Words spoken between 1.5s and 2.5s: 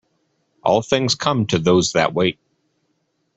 those that wait.